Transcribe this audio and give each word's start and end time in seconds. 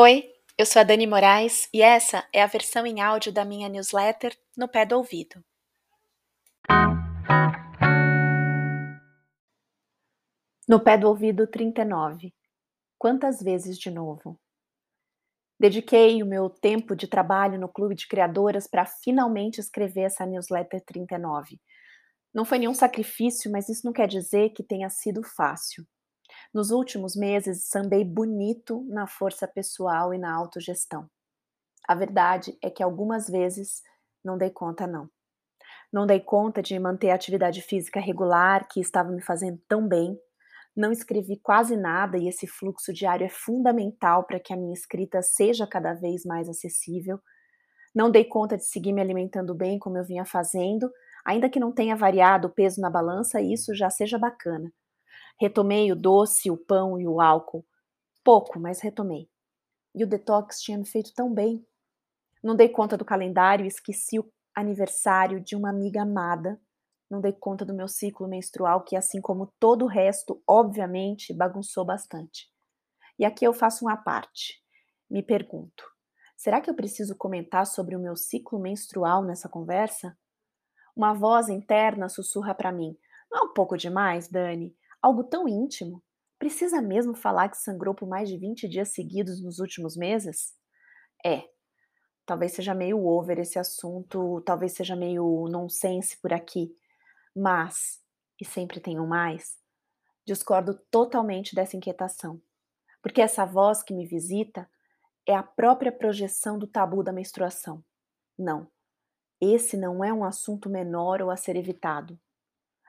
Oi, 0.00 0.32
eu 0.56 0.64
sou 0.64 0.78
a 0.78 0.84
Dani 0.84 1.08
Moraes 1.08 1.68
e 1.74 1.82
essa 1.82 2.24
é 2.32 2.40
a 2.40 2.46
versão 2.46 2.86
em 2.86 3.00
áudio 3.00 3.32
da 3.32 3.44
minha 3.44 3.68
newsletter 3.68 4.32
No 4.56 4.68
Pé 4.68 4.86
do 4.86 4.96
Ouvido. 4.96 5.44
No 10.68 10.78
Pé 10.78 10.96
do 10.96 11.08
Ouvido 11.08 11.48
39. 11.48 12.32
Quantas 12.96 13.42
vezes 13.42 13.76
de 13.76 13.90
novo? 13.90 14.38
Dediquei 15.58 16.22
o 16.22 16.26
meu 16.26 16.48
tempo 16.48 16.94
de 16.94 17.08
trabalho 17.08 17.58
no 17.58 17.68
Clube 17.68 17.96
de 17.96 18.06
Criadoras 18.06 18.68
para 18.68 18.86
finalmente 18.86 19.58
escrever 19.58 20.02
essa 20.02 20.24
newsletter 20.24 20.80
39. 20.84 21.60
Não 22.32 22.44
foi 22.44 22.60
nenhum 22.60 22.74
sacrifício, 22.74 23.50
mas 23.50 23.68
isso 23.68 23.84
não 23.84 23.92
quer 23.92 24.06
dizer 24.06 24.50
que 24.50 24.62
tenha 24.62 24.88
sido 24.88 25.24
fácil. 25.24 25.84
Nos 26.52 26.70
últimos 26.70 27.14
meses, 27.14 27.68
sambei 27.68 28.04
bonito 28.04 28.84
na 28.88 29.06
força 29.06 29.46
pessoal 29.46 30.14
e 30.14 30.18
na 30.18 30.34
autogestão. 30.34 31.08
A 31.86 31.94
verdade 31.94 32.56
é 32.62 32.70
que 32.70 32.82
algumas 32.82 33.28
vezes 33.28 33.82
não 34.24 34.36
dei 34.36 34.50
conta, 34.50 34.86
não. 34.86 35.08
Não 35.92 36.06
dei 36.06 36.20
conta 36.20 36.62
de 36.62 36.78
manter 36.78 37.10
a 37.10 37.14
atividade 37.14 37.62
física 37.62 37.98
regular 37.98 38.68
que 38.68 38.80
estava 38.80 39.10
me 39.10 39.22
fazendo 39.22 39.58
tão 39.66 39.88
bem. 39.88 40.18
Não 40.76 40.92
escrevi 40.92 41.38
quase 41.38 41.76
nada 41.76 42.18
e 42.18 42.28
esse 42.28 42.46
fluxo 42.46 42.92
diário 42.92 43.24
é 43.24 43.30
fundamental 43.30 44.24
para 44.24 44.38
que 44.38 44.52
a 44.52 44.56
minha 44.56 44.74
escrita 44.74 45.22
seja 45.22 45.66
cada 45.66 45.94
vez 45.94 46.24
mais 46.24 46.48
acessível. 46.48 47.18
Não 47.94 48.10
dei 48.10 48.24
conta 48.24 48.56
de 48.56 48.64
seguir 48.64 48.92
me 48.92 49.00
alimentando 49.00 49.54
bem 49.54 49.78
como 49.78 49.96
eu 49.96 50.04
vinha 50.04 50.24
fazendo, 50.24 50.92
ainda 51.24 51.48
que 51.48 51.58
não 51.58 51.72
tenha 51.72 51.96
variado 51.96 52.48
o 52.48 52.50
peso 52.50 52.80
na 52.80 52.90
balança, 52.90 53.40
isso 53.40 53.74
já 53.74 53.88
seja 53.88 54.18
bacana. 54.18 54.70
Retomei 55.40 55.92
o 55.92 55.96
doce, 55.96 56.50
o 56.50 56.56
pão 56.56 57.00
e 57.00 57.06
o 57.06 57.20
álcool. 57.20 57.64
Pouco, 58.24 58.58
mas 58.58 58.80
retomei. 58.80 59.28
E 59.94 60.02
o 60.02 60.06
detox 60.06 60.60
tinha 60.60 60.76
me 60.76 60.86
feito 60.86 61.12
tão 61.14 61.32
bem. 61.32 61.64
Não 62.42 62.56
dei 62.56 62.68
conta 62.68 62.96
do 62.96 63.04
calendário 63.04 63.64
e 63.64 63.68
esqueci 63.68 64.18
o 64.18 64.30
aniversário 64.54 65.40
de 65.40 65.54
uma 65.54 65.70
amiga 65.70 66.02
amada. 66.02 66.60
Não 67.10 67.20
dei 67.20 67.32
conta 67.32 67.64
do 67.64 67.74
meu 67.74 67.88
ciclo 67.88 68.28
menstrual, 68.28 68.84
que, 68.84 68.96
assim 68.96 69.20
como 69.20 69.52
todo 69.58 69.84
o 69.84 69.88
resto, 69.88 70.42
obviamente, 70.46 71.32
bagunçou 71.32 71.84
bastante. 71.84 72.50
E 73.18 73.24
aqui 73.24 73.44
eu 73.44 73.52
faço 73.52 73.84
uma 73.84 73.96
parte. 73.96 74.62
Me 75.10 75.22
pergunto: 75.22 75.84
será 76.36 76.60
que 76.60 76.68
eu 76.68 76.74
preciso 76.74 77.16
comentar 77.16 77.66
sobre 77.66 77.96
o 77.96 78.00
meu 78.00 78.14
ciclo 78.14 78.58
menstrual 78.58 79.24
nessa 79.24 79.48
conversa? 79.48 80.16
Uma 80.94 81.14
voz 81.14 81.48
interna 81.48 82.08
sussurra 82.08 82.54
para 82.54 82.72
mim: 82.72 82.96
não 83.30 83.40
é 83.40 83.42
um 83.44 83.54
pouco 83.54 83.76
demais, 83.76 84.28
Dani? 84.28 84.76
Algo 85.00 85.22
tão 85.22 85.48
íntimo? 85.48 86.02
Precisa 86.38 86.82
mesmo 86.82 87.14
falar 87.14 87.48
que 87.48 87.56
sangrou 87.56 87.94
por 87.94 88.08
mais 88.08 88.28
de 88.28 88.36
20 88.36 88.68
dias 88.68 88.90
seguidos 88.90 89.40
nos 89.42 89.58
últimos 89.58 89.96
meses? 89.96 90.54
É, 91.24 91.48
talvez 92.26 92.52
seja 92.52 92.74
meio 92.74 93.04
over 93.06 93.38
esse 93.38 93.58
assunto, 93.58 94.40
talvez 94.42 94.72
seja 94.72 94.96
meio 94.96 95.46
nonsense 95.48 96.16
por 96.20 96.32
aqui, 96.32 96.74
mas, 97.34 98.00
e 98.40 98.44
sempre 98.44 98.80
tenho 98.80 99.06
mais, 99.06 99.56
discordo 100.26 100.74
totalmente 100.90 101.54
dessa 101.54 101.76
inquietação, 101.76 102.40
porque 103.02 103.20
essa 103.20 103.44
voz 103.44 103.82
que 103.82 103.94
me 103.94 104.06
visita 104.06 104.68
é 105.26 105.34
a 105.34 105.42
própria 105.42 105.92
projeção 105.92 106.58
do 106.58 106.66
tabu 106.66 107.02
da 107.02 107.12
menstruação. 107.12 107.84
Não, 108.38 108.70
esse 109.40 109.76
não 109.76 110.04
é 110.04 110.12
um 110.12 110.24
assunto 110.24 110.68
menor 110.68 111.22
ou 111.22 111.30
a 111.30 111.36
ser 111.36 111.56
evitado 111.56 112.18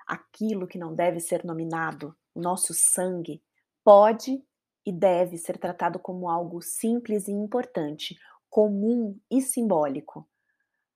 aquilo 0.10 0.68
que 0.68 0.80
não 0.80 0.96
deve 0.96 1.20
ser 1.20 1.46
nominado, 1.46 2.16
o 2.34 2.42
nosso 2.42 2.74
sangue, 2.74 3.44
pode 3.84 4.44
e 4.84 4.92
deve 4.92 5.38
ser 5.38 5.60
tratado 5.60 6.00
como 6.00 6.28
algo 6.28 6.62
simples 6.62 7.28
e 7.28 7.32
importante, 7.32 8.18
comum 8.50 9.16
e 9.30 9.40
simbólico. 9.40 10.28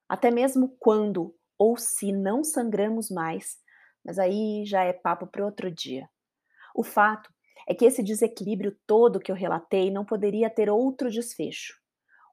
Até 0.09 0.31
mesmo 0.31 0.75
quando 0.79 1.35
ou 1.59 1.77
se 1.77 2.11
não 2.11 2.43
sangramos 2.43 3.11
mais, 3.11 3.59
mas 4.03 4.17
aí 4.17 4.65
já 4.65 4.83
é 4.83 4.91
papo 4.91 5.27
para 5.27 5.45
outro 5.45 5.69
dia. 5.69 6.09
O 6.75 6.83
fato 6.83 7.31
é 7.67 7.75
que 7.75 7.85
esse 7.85 8.01
desequilíbrio 8.01 8.75
todo 8.87 9.19
que 9.19 9.31
eu 9.31 9.35
relatei 9.35 9.91
não 9.91 10.03
poderia 10.03 10.49
ter 10.49 10.69
outro 10.71 11.11
desfecho. 11.11 11.75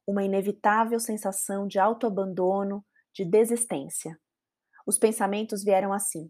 Uma 0.07 0.25
inevitável 0.25 0.99
sensação 0.99 1.67
de 1.67 1.79
autoabandono, 1.79 2.85
de 3.15 3.25
desistência. 3.25 4.19
Os 4.87 4.99
pensamentos 4.99 5.63
vieram 5.63 5.93
assim: 5.93 6.29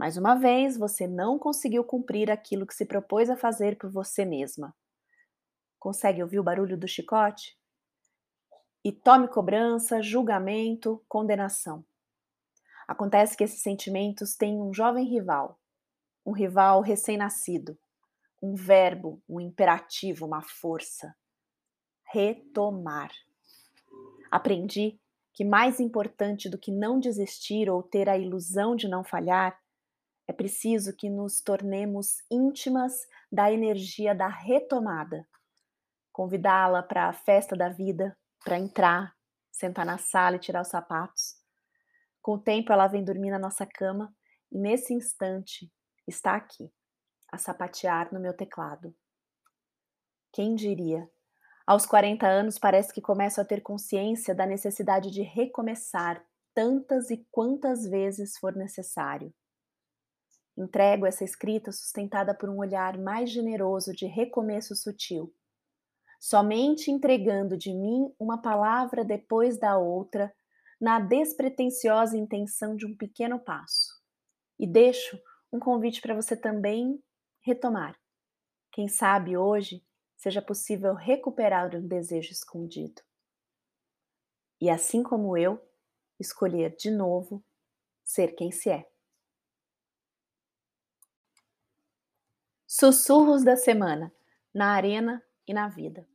mais 0.00 0.16
uma 0.16 0.34
vez, 0.34 0.78
você 0.78 1.06
não 1.06 1.38
conseguiu 1.38 1.84
cumprir 1.84 2.30
aquilo 2.30 2.66
que 2.66 2.72
se 2.72 2.86
propôs 2.86 3.28
a 3.28 3.36
fazer 3.36 3.76
por 3.76 3.90
você 3.90 4.24
mesma. 4.24 4.74
Consegue 5.78 6.22
ouvir 6.22 6.40
o 6.40 6.42
barulho 6.42 6.74
do 6.74 6.88
chicote? 6.88 7.54
E 8.82 8.90
tome 8.92 9.28
cobrança, 9.28 10.00
julgamento, 10.00 11.04
condenação. 11.06 11.84
Acontece 12.88 13.36
que 13.36 13.44
esses 13.44 13.60
sentimentos 13.60 14.34
têm 14.36 14.58
um 14.58 14.72
jovem 14.72 15.04
rival, 15.04 15.60
um 16.24 16.32
rival 16.32 16.80
recém-nascido, 16.80 17.78
um 18.42 18.54
verbo, 18.54 19.22
um 19.28 19.38
imperativo, 19.38 20.24
uma 20.24 20.40
força. 20.40 21.14
Retomar. 22.10 23.12
Aprendi 24.30 24.98
que 25.34 25.44
mais 25.44 25.78
importante 25.78 26.48
do 26.48 26.56
que 26.56 26.72
não 26.72 26.98
desistir 26.98 27.68
ou 27.68 27.82
ter 27.82 28.08
a 28.08 28.16
ilusão 28.16 28.74
de 28.74 28.88
não 28.88 29.04
falhar 29.04 29.60
é 30.30 30.32
preciso 30.32 30.94
que 30.94 31.10
nos 31.10 31.40
tornemos 31.40 32.18
íntimas 32.30 32.92
da 33.32 33.50
energia 33.50 34.14
da 34.14 34.28
retomada. 34.28 35.26
Convidá-la 36.12 36.84
para 36.84 37.08
a 37.08 37.12
festa 37.12 37.56
da 37.56 37.68
vida, 37.68 38.16
para 38.44 38.56
entrar, 38.56 39.12
sentar 39.50 39.84
na 39.84 39.98
sala 39.98 40.36
e 40.36 40.38
tirar 40.38 40.62
os 40.62 40.68
sapatos. 40.68 41.34
Com 42.22 42.34
o 42.34 42.38
tempo, 42.38 42.72
ela 42.72 42.86
vem 42.86 43.02
dormir 43.02 43.30
na 43.30 43.40
nossa 43.40 43.66
cama 43.66 44.14
e, 44.52 44.56
nesse 44.56 44.94
instante, 44.94 45.68
está 46.06 46.36
aqui, 46.36 46.72
a 47.32 47.36
sapatear 47.36 48.14
no 48.14 48.20
meu 48.20 48.32
teclado. 48.32 48.94
Quem 50.32 50.54
diria? 50.54 51.10
Aos 51.66 51.86
40 51.86 52.24
anos, 52.24 52.56
parece 52.56 52.92
que 52.92 53.00
começo 53.00 53.40
a 53.40 53.44
ter 53.44 53.62
consciência 53.62 54.32
da 54.32 54.46
necessidade 54.46 55.10
de 55.10 55.22
recomeçar 55.22 56.24
tantas 56.54 57.10
e 57.10 57.26
quantas 57.32 57.84
vezes 57.84 58.38
for 58.38 58.54
necessário. 58.54 59.34
Entrego 60.60 61.06
essa 61.06 61.24
escrita 61.24 61.72
sustentada 61.72 62.34
por 62.34 62.50
um 62.50 62.58
olhar 62.58 62.98
mais 62.98 63.30
generoso 63.30 63.94
de 63.94 64.04
recomeço 64.04 64.76
sutil. 64.76 65.34
Somente 66.20 66.90
entregando 66.90 67.56
de 67.56 67.72
mim 67.72 68.14
uma 68.18 68.42
palavra 68.42 69.02
depois 69.02 69.58
da 69.58 69.78
outra, 69.78 70.30
na 70.78 71.00
despretensiosa 71.00 72.14
intenção 72.14 72.76
de 72.76 72.84
um 72.84 72.94
pequeno 72.94 73.38
passo. 73.38 74.02
E 74.58 74.66
deixo 74.66 75.18
um 75.50 75.58
convite 75.58 76.02
para 76.02 76.14
você 76.14 76.36
também 76.36 77.02
retomar. 77.40 77.98
Quem 78.70 78.86
sabe 78.86 79.38
hoje 79.38 79.82
seja 80.14 80.42
possível 80.42 80.92
recuperar 80.92 81.74
um 81.74 81.88
desejo 81.88 82.32
escondido. 82.32 83.00
E 84.60 84.68
assim 84.68 85.02
como 85.02 85.38
eu, 85.38 85.58
escolher 86.18 86.76
de 86.76 86.90
novo 86.90 87.42
ser 88.04 88.34
quem 88.34 88.52
se 88.52 88.68
é. 88.68 88.86
Sussurros 92.80 93.44
da 93.44 93.56
semana, 93.56 94.10
na 94.54 94.72
arena 94.72 95.22
e 95.46 95.52
na 95.52 95.68
vida. 95.68 96.08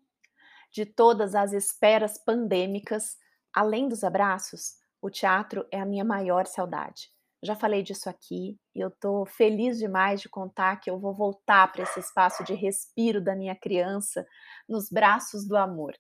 De 0.72 0.84
todas 0.84 1.36
as 1.36 1.54
esperas 1.54 2.18
pandêmicas, 2.18 3.18
além 3.54 3.88
dos 3.88 4.04
abraços, 4.04 4.74
o 5.00 5.12
teatro 5.12 5.64
é 5.72 5.80
a 5.80 5.86
minha 5.86 6.04
maior 6.04 6.48
saudade. 6.48 7.12
Já 7.44 7.56
falei 7.56 7.84
disso 7.84 8.10
aqui 8.10 8.60
e 8.74 8.80
eu 8.80 8.90
tô 8.90 9.28
feliz 9.28 9.78
demais 9.78 10.20
de 10.20 10.28
contar 10.28 10.78
que 10.78 10.90
eu 10.90 10.98
vou 10.98 11.14
voltar 11.14 11.72
para 11.72 11.84
esse 11.84 12.00
espaço 12.00 12.44
de 12.44 12.56
respiro 12.56 13.24
da 13.24 13.36
minha 13.36 13.56
criança 13.56 14.26
nos 14.68 14.90
braços 14.90 15.48
do 15.48 15.56
amor. 15.56 15.94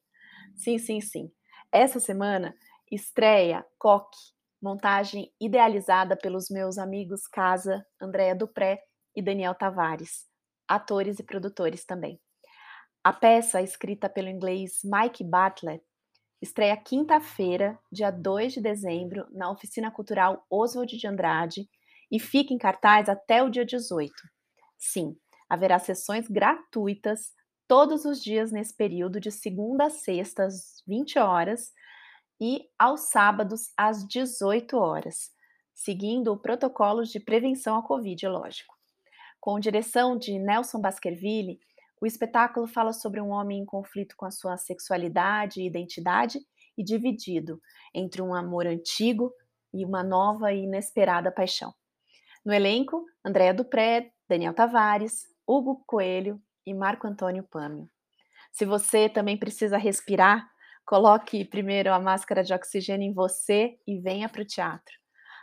Sim, 0.55 0.79
sim, 0.79 0.99
sim. 0.99 1.31
Essa 1.71 1.99
semana 1.99 2.55
estreia 2.91 3.63
Coque, 3.77 4.17
montagem 4.59 5.31
idealizada 5.39 6.17
pelos 6.17 6.49
meus 6.49 6.79
amigos 6.79 7.27
Casa, 7.27 7.85
Andréa 8.01 8.33
Dupré 8.33 8.81
e 9.15 9.21
Daniel 9.21 9.53
Tavares 9.53 10.25
atores 10.67 11.19
e 11.19 11.23
produtores 11.23 11.85
também. 11.85 12.19
A 13.03 13.13
peça, 13.13 13.61
escrita 13.61 14.09
pelo 14.09 14.29
inglês 14.29 14.79
Mike 14.83 15.23
Bartlett, 15.23 15.83
estreia 16.41 16.75
quinta-feira, 16.75 17.77
dia 17.91 18.11
2 18.11 18.53
de 18.53 18.61
dezembro, 18.61 19.27
na 19.31 19.51
Oficina 19.51 19.91
Cultural 19.91 20.45
Oswald 20.49 20.97
de 20.97 21.07
Andrade 21.07 21.69
e 22.11 22.19
fica 22.19 22.53
em 22.53 22.57
cartaz 22.57 23.07
até 23.07 23.43
o 23.43 23.49
dia 23.49 23.65
18. 23.65 24.11
Sim, 24.77 25.15
haverá 25.49 25.79
sessões 25.79 26.27
gratuitas 26.27 27.31
todos 27.67 28.05
os 28.05 28.21
dias 28.21 28.51
nesse 28.51 28.75
período, 28.75 29.19
de 29.19 29.31
segunda 29.31 29.85
a 29.85 29.89
sexta, 29.89 30.45
às 30.45 30.83
20 30.87 31.17
horas, 31.19 31.71
e 32.39 32.67
aos 32.77 33.09
sábados, 33.09 33.71
às 33.77 34.05
18 34.07 34.77
horas, 34.77 35.31
seguindo 35.73 36.31
o 36.31 36.37
protocolo 36.37 37.03
de 37.03 37.19
prevenção 37.19 37.77
à 37.77 37.83
Covid, 37.83 38.27
lógico 38.27 38.74
com 39.45 39.59
direção 39.59 40.17
de 40.17 40.39
Nelson 40.39 40.81
Baskerville, 40.81 41.59
O 42.01 42.07
espetáculo 42.07 42.65
fala 42.65 42.91
sobre 42.91 43.21
um 43.21 43.29
homem 43.29 43.59
em 43.59 43.65
conflito 43.65 44.15
com 44.17 44.25
a 44.25 44.31
sua 44.31 44.57
sexualidade 44.57 45.61
e 45.61 45.67
identidade 45.67 46.39
e 46.75 46.83
dividido 46.83 47.61
entre 47.93 48.23
um 48.23 48.33
amor 48.33 48.65
antigo 48.65 49.31
e 49.71 49.85
uma 49.85 50.01
nova 50.03 50.51
e 50.51 50.63
inesperada 50.63 51.31
paixão. 51.31 51.71
No 52.43 52.51
elenco, 52.51 53.05
Andréa 53.23 53.53
Dupré, 53.53 54.11
Daniel 54.27 54.51
Tavares, 54.51 55.27
Hugo 55.47 55.83
Coelho 55.85 56.41
e 56.65 56.73
Marco 56.73 57.05
Antônio 57.05 57.43
Pâmio. 57.43 57.87
Se 58.51 58.65
você 58.65 59.07
também 59.07 59.37
precisa 59.37 59.77
respirar, 59.77 60.49
coloque 60.87 61.45
primeiro 61.45 61.93
a 61.93 61.99
máscara 61.99 62.43
de 62.43 62.51
oxigênio 62.51 63.07
em 63.07 63.13
você 63.13 63.77
e 63.85 63.99
venha 63.99 64.27
para 64.27 64.41
o 64.41 64.45
teatro. 64.45 64.95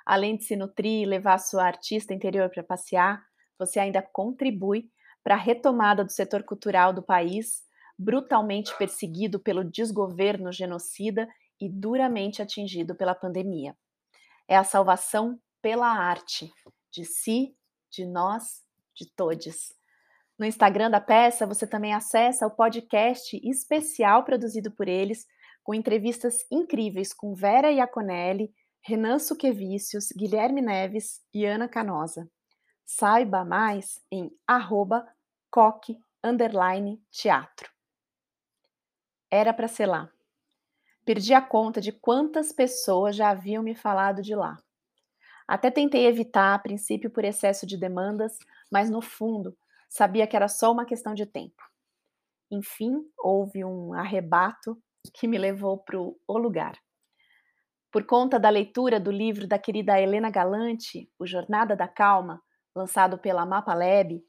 Além 0.05 0.37
de 0.37 0.43
se 0.43 0.56
nutrir 0.56 1.02
e 1.02 1.06
levar 1.06 1.38
sua 1.38 1.64
artista 1.64 2.12
interior 2.12 2.50
para 2.50 2.64
passear, 2.64 3.25
você 3.58 3.81
ainda 3.81 4.02
contribui 4.02 4.90
para 5.22 5.34
a 5.34 5.38
retomada 5.38 6.04
do 6.04 6.10
setor 6.10 6.43
cultural 6.43 6.93
do 6.93 7.02
país, 7.02 7.62
brutalmente 7.99 8.76
perseguido 8.76 9.38
pelo 9.38 9.64
desgoverno 9.64 10.52
genocida 10.52 11.28
e 11.60 11.69
duramente 11.69 12.43
atingido 12.43 12.94
pela 12.94 13.14
pandemia. 13.14 13.76
É 14.49 14.56
a 14.56 14.64
salvação 14.64 15.38
pela 15.60 15.87
arte, 15.87 16.50
de 16.90 17.04
si, 17.04 17.56
de 17.90 18.04
nós, 18.04 18.62
de 18.94 19.06
todos. 19.14 19.72
No 20.38 20.44
Instagram 20.44 20.90
da 20.90 21.00
peça, 21.00 21.46
você 21.46 21.66
também 21.66 21.94
acessa 21.94 22.46
o 22.46 22.50
podcast 22.50 23.40
especial 23.48 24.25
produzido 24.25 24.72
por 24.72 24.88
eles, 24.88 25.25
com 25.62 25.72
entrevistas 25.72 26.44
incríveis 26.50 27.12
com 27.12 27.34
Vera 27.34 27.70
Iaconelli, 27.70 28.52
Renan 28.84 29.20
Suquevicius, 29.20 30.08
Guilherme 30.16 30.60
Neves 30.60 31.20
e 31.32 31.46
Ana 31.46 31.69
Canosa. 31.69 32.28
Saiba 32.94 33.42
mais 33.42 34.02
em 34.10 34.30
arroba 34.46 35.08
coque 35.50 35.98
teatro. 37.10 37.72
Era 39.30 39.54
para 39.54 39.66
ser 39.66 39.86
lá. 39.86 40.12
Perdi 41.02 41.32
a 41.32 41.40
conta 41.40 41.80
de 41.80 41.90
quantas 41.90 42.52
pessoas 42.52 43.16
já 43.16 43.30
haviam 43.30 43.62
me 43.62 43.74
falado 43.74 44.20
de 44.20 44.34
lá. 44.34 44.58
Até 45.48 45.70
tentei 45.70 46.04
evitar, 46.06 46.54
a 46.54 46.58
princípio, 46.58 47.10
por 47.10 47.24
excesso 47.24 47.66
de 47.66 47.78
demandas, 47.78 48.38
mas 48.70 48.90
no 48.90 49.00
fundo 49.00 49.56
sabia 49.88 50.26
que 50.26 50.36
era 50.36 50.46
só 50.46 50.70
uma 50.70 50.84
questão 50.84 51.14
de 51.14 51.24
tempo. 51.24 51.62
Enfim, 52.50 53.10
houve 53.16 53.64
um 53.64 53.94
arrebato 53.94 54.76
que 55.14 55.26
me 55.26 55.38
levou 55.38 55.78
para 55.78 55.98
o 55.98 56.38
lugar. 56.38 56.78
Por 57.90 58.04
conta 58.04 58.38
da 58.38 58.50
leitura 58.50 59.00
do 59.00 59.10
livro 59.10 59.46
da 59.46 59.58
querida 59.58 59.98
Helena 59.98 60.28
Galante, 60.28 61.10
O 61.18 61.26
Jornada 61.26 61.74
da 61.74 61.88
Calma, 61.88 62.42
lançado 62.74 63.19
pela 63.19 63.44
Mapa 63.44 63.74
Lab, 63.74 64.24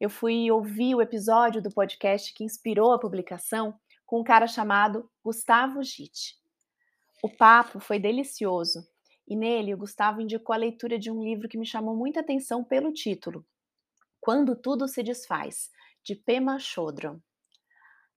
eu 0.00 0.10
fui 0.10 0.50
ouvir 0.50 0.94
o 0.94 1.02
episódio 1.02 1.62
do 1.62 1.70
podcast 1.70 2.32
que 2.32 2.44
inspirou 2.44 2.92
a 2.92 2.98
publicação 2.98 3.78
com 4.06 4.20
um 4.20 4.24
cara 4.24 4.46
chamado 4.46 5.10
Gustavo 5.22 5.82
Gitt. 5.82 6.36
O 7.22 7.28
papo 7.28 7.80
foi 7.80 7.98
delicioso 7.98 8.86
e 9.26 9.34
nele 9.34 9.72
o 9.72 9.78
Gustavo 9.78 10.20
indicou 10.20 10.52
a 10.52 10.58
leitura 10.58 10.98
de 10.98 11.10
um 11.10 11.22
livro 11.22 11.48
que 11.48 11.58
me 11.58 11.66
chamou 11.66 11.96
muita 11.96 12.20
atenção 12.20 12.62
pelo 12.62 12.92
título, 12.92 13.44
Quando 14.20 14.54
Tudo 14.54 14.86
Se 14.86 15.02
Desfaz, 15.02 15.70
de 16.02 16.14
Pema 16.14 16.58
Chodron. 16.58 17.18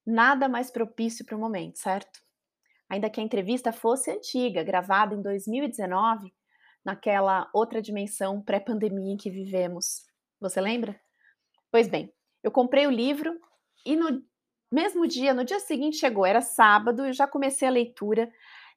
Nada 0.06 0.50
mais 0.50 0.70
propício 0.70 1.26
para 1.26 1.36
o 1.36 1.40
momento, 1.40 1.80
certo? 1.80 2.22
Ainda 2.90 3.10
que 3.10 3.20
a 3.20 3.24
entrevista 3.24 3.72
fosse 3.72 4.12
antiga, 4.12 4.64
gravada 4.64 5.16
em 5.16 5.22
2019, 5.22 6.34
naquela 6.88 7.50
outra 7.54 7.82
dimensão 7.82 8.42
pré-pandemia 8.42 9.12
em 9.12 9.18
que 9.18 9.30
vivemos. 9.30 10.06
Você 10.40 10.62
lembra? 10.62 10.98
Pois 11.70 11.86
bem, 11.90 12.14
eu 12.42 12.50
comprei 12.50 12.88
o 12.88 12.92
livro 12.92 13.38
e 13.86 13.94
no 13.94 14.24
mesmo 14.72 15.06
dia, 15.06 15.34
no 15.34 15.44
dia 15.44 15.60
seguinte 15.60 15.98
chegou, 15.98 16.26
era 16.26 16.40
sábado, 16.40 17.06
eu 17.06 17.12
já 17.12 17.28
comecei 17.28 17.68
a 17.68 17.72
leitura 17.72 18.32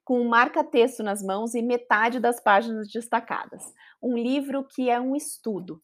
com 0.04 0.20
um 0.20 0.28
marca-texto 0.28 1.04
nas 1.04 1.22
mãos 1.22 1.54
e 1.54 1.62
metade 1.62 2.18
das 2.18 2.40
páginas 2.40 2.88
destacadas. 2.88 3.72
Um 4.02 4.18
livro 4.18 4.64
que 4.64 4.90
é 4.90 5.00
um 5.00 5.14
estudo. 5.14 5.80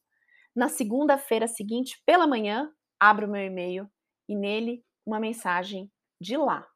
Na 0.52 0.68
segunda-feira 0.68 1.46
seguinte, 1.46 2.02
pela 2.04 2.26
manhã, 2.26 2.72
abro 2.98 3.28
meu 3.28 3.44
e-mail 3.44 3.88
e 4.28 4.34
nele 4.34 4.84
uma 5.06 5.20
mensagem 5.20 5.92
de 6.20 6.36
lá, 6.36 6.66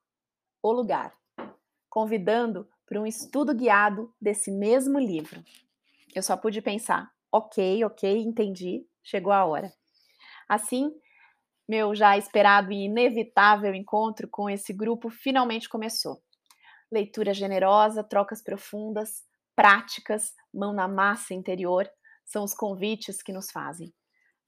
o 0.63 0.71
lugar 0.71 1.13
convidando 1.89 2.69
para 2.91 3.01
um 3.01 3.07
estudo 3.07 3.55
guiado 3.55 4.13
desse 4.21 4.51
mesmo 4.51 4.99
livro. 4.99 5.45
Eu 6.13 6.25
só 6.25 6.37
pude 6.37 6.61
pensar, 6.61 7.09
ok, 7.31 7.85
ok, 7.85 8.19
entendi, 8.19 8.85
chegou 9.01 9.33
a 9.33 9.45
hora. 9.45 9.73
Assim, 10.49 10.91
meu 11.69 11.95
já 11.95 12.19
esperado 12.19 12.73
e 12.73 12.87
inevitável 12.87 13.73
encontro 13.77 14.27
com 14.29 14.51
esse 14.51 14.73
grupo 14.73 15.09
finalmente 15.09 15.69
começou. 15.69 16.21
Leitura 16.91 17.33
generosa, 17.33 18.03
trocas 18.03 18.43
profundas, 18.43 19.23
práticas, 19.55 20.35
mão 20.53 20.73
na 20.73 20.89
massa 20.89 21.33
interior 21.33 21.89
são 22.25 22.43
os 22.43 22.53
convites 22.53 23.23
que 23.23 23.33
nos 23.33 23.53
fazem. 23.53 23.95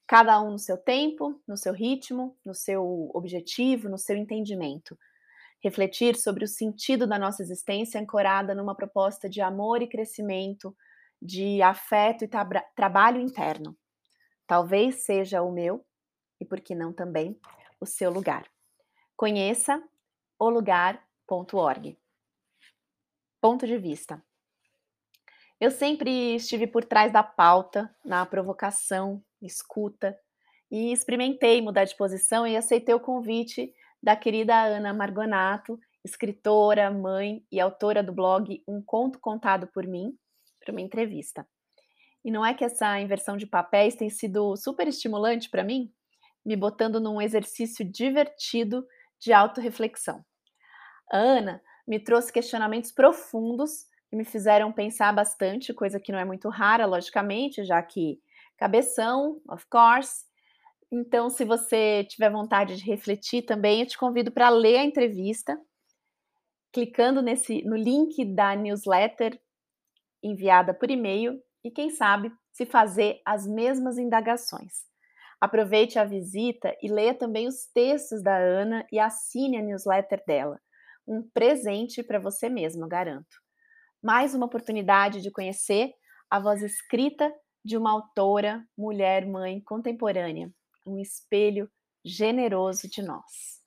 Cada 0.05 0.41
um 0.41 0.51
no 0.51 0.59
seu 0.59 0.77
tempo, 0.77 1.41
no 1.47 1.55
seu 1.55 1.71
ritmo, 1.71 2.37
no 2.45 2.53
seu 2.53 3.09
objetivo, 3.13 3.87
no 3.87 3.97
seu 3.97 4.17
entendimento 4.17 4.97
refletir 5.63 6.17
sobre 6.17 6.43
o 6.43 6.47
sentido 6.47 7.07
da 7.07 7.17
nossa 7.17 7.41
existência 7.41 7.99
ancorada 7.99 8.53
numa 8.53 8.75
proposta 8.75 9.29
de 9.29 9.39
amor 9.39 9.81
e 9.81 9.87
crescimento, 9.87 10.75
de 11.21 11.61
afeto 11.61 12.25
e 12.25 12.27
tra 12.27 12.43
trabalho 12.75 13.21
interno. 13.21 13.77
Talvez 14.45 15.05
seja 15.05 15.41
o 15.41 15.51
meu, 15.51 15.85
e 16.39 16.45
por 16.45 16.59
que 16.59 16.75
não 16.75 16.91
também, 16.91 17.39
o 17.79 17.85
seu 17.85 18.11
lugar. 18.11 18.45
Conheça 19.15 19.81
olugar.org. 20.37 21.97
Ponto 23.39 23.65
de 23.65 23.77
vista. 23.77 24.21
Eu 25.61 25.71
sempre 25.71 26.35
estive 26.35 26.67
por 26.67 26.83
trás 26.83 27.13
da 27.13 27.23
pauta, 27.23 27.89
na 28.03 28.25
provocação, 28.25 29.23
escuta, 29.41 30.19
e 30.69 30.91
experimentei 30.91 31.61
mudar 31.61 31.85
de 31.85 31.95
posição 31.95 32.45
e 32.45 32.57
aceitei 32.57 32.93
o 32.93 32.99
convite 32.99 33.73
da 34.03 34.17
querida 34.17 34.61
Ana 34.61 34.93
Margonato, 34.93 35.79
escritora, 36.03 36.91
mãe 36.91 37.41
e 37.49 37.57
autora 37.57 38.03
do 38.03 38.11
blog 38.11 38.61
Um 38.67 38.81
Conto 38.81 39.17
Contado 39.17 39.65
por 39.67 39.87
Mim, 39.87 40.13
para 40.59 40.73
uma 40.73 40.81
entrevista. 40.81 41.47
E 42.23 42.29
não 42.29 42.45
é 42.45 42.53
que 42.53 42.65
essa 42.65 42.99
inversão 42.99 43.37
de 43.37 43.47
papéis 43.47 43.95
tem 43.95 44.09
sido 44.09 44.57
super 44.57 44.89
estimulante 44.89 45.49
para 45.49 45.63
mim, 45.63 45.89
me 46.45 46.57
botando 46.57 46.99
num 46.99 47.21
exercício 47.21 47.89
divertido 47.89 48.85
de 49.21 49.31
autorreflexão. 49.31 50.23
A 51.09 51.17
Ana 51.17 51.61
me 51.87 51.97
trouxe 51.97 52.31
questionamentos 52.31 52.91
profundos 52.91 53.85
que 54.09 54.17
me 54.17 54.25
fizeram 54.25 54.71
pensar 54.73 55.13
bastante, 55.13 55.73
coisa 55.73 55.97
que 55.99 56.11
não 56.11 56.19
é 56.19 56.25
muito 56.25 56.49
rara, 56.49 56.85
logicamente, 56.85 57.63
já 57.63 57.81
que 57.81 58.19
cabeção, 58.57 59.41
of 59.49 59.65
course, 59.69 60.25
então, 60.95 61.27
se 61.27 61.43
você 61.43 62.03
tiver 62.03 62.29
vontade 62.29 62.75
de 62.75 62.85
refletir 62.85 63.41
também, 63.41 63.79
eu 63.79 63.87
te 63.87 63.97
convido 63.97 64.31
para 64.31 64.49
ler 64.49 64.77
a 64.77 64.83
entrevista, 64.83 65.59
clicando 66.71 67.19
nesse 67.19 67.63
no 67.63 67.75
link 67.75 68.23
da 68.23 68.55
newsletter 68.55 69.41
enviada 70.21 70.71
por 70.71 70.91
e-mail 70.91 71.41
e 71.63 71.71
quem 71.71 71.89
sabe 71.89 72.31
se 72.51 72.63
fazer 72.63 73.19
as 73.25 73.47
mesmas 73.47 73.97
indagações. 73.97 74.85
Aproveite 75.41 75.97
a 75.97 76.05
visita 76.05 76.77
e 76.79 76.87
leia 76.87 77.15
também 77.15 77.47
os 77.47 77.65
textos 77.73 78.21
da 78.21 78.37
Ana 78.37 78.85
e 78.91 78.99
assine 78.99 79.57
a 79.57 79.63
newsletter 79.63 80.23
dela. 80.27 80.61
Um 81.07 81.27
presente 81.33 82.03
para 82.03 82.19
você 82.19 82.49
mesmo, 82.49 82.87
garanto. 82.87 83.41
Mais 83.99 84.35
uma 84.35 84.45
oportunidade 84.45 85.21
de 85.21 85.31
conhecer 85.31 85.91
a 86.29 86.39
voz 86.39 86.61
escrita 86.61 87.33
de 87.65 87.77
uma 87.77 87.91
autora, 87.91 88.63
mulher, 88.77 89.25
mãe 89.25 89.59
contemporânea 89.59 90.53
um 90.85 90.99
espelho 90.99 91.71
generoso 92.03 92.89
de 92.89 93.01
nós. 93.01 93.63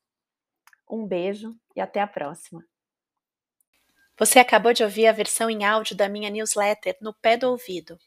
Um 0.88 1.04
beijo 1.06 1.54
e 1.74 1.80
até 1.80 2.00
a 2.00 2.06
próxima. 2.06 2.62
Você 4.18 4.38
acabou 4.38 4.72
de 4.72 4.82
ouvir 4.82 5.06
a 5.06 5.12
versão 5.12 5.50
em 5.50 5.62
áudio 5.64 5.94
da 5.96 6.08
minha 6.08 6.30
newsletter 6.30 6.96
no 7.00 7.12
pé 7.12 7.36
do 7.36 7.50
ouvido. 7.50 7.98